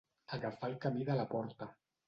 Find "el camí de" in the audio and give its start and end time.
0.71-1.21